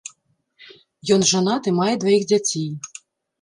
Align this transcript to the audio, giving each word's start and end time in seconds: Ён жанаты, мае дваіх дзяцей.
Ён 1.15 1.21
жанаты, 1.33 1.75
мае 1.81 1.91
дваіх 2.05 2.27
дзяцей. 2.33 2.67